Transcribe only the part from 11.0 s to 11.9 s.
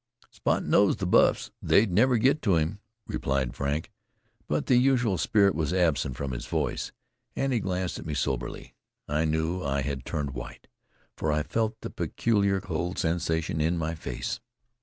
for I felt